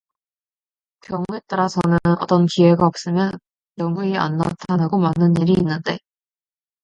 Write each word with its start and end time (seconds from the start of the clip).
경우에 1.01 1.41
따라서는 1.47 1.99
어떤 2.21 2.47
기회가 2.47 2.87
없으면 2.87 3.33
영구히 3.77 4.17
안 4.17 4.37
나타나고 4.37 4.97
마는 4.97 5.35
일이 5.39 5.53
있는데 5.55 5.99